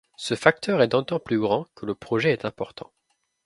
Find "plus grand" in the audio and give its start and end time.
1.19-1.67